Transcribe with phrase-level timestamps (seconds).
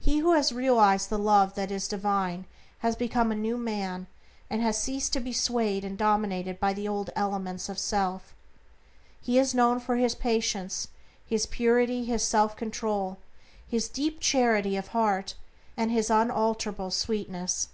[0.00, 2.44] He who has realized the Love that is divine
[2.78, 4.08] has become a new man,
[4.50, 8.34] and has ceased to be swayed and dominated by the old elements of self.
[9.20, 10.88] He is known for his patience,
[11.24, 13.18] his purity, his self control,
[13.64, 15.36] his deep charity of heart,
[15.76, 17.68] and his unalterable sweetness.